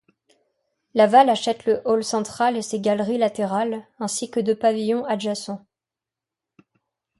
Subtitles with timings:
[0.95, 5.63] Laval achète le hall central et ses galeries latérales ainsi que deux pavillons adjacents.